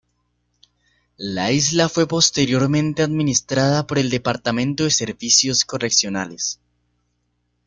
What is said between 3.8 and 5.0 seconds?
por el Departamento de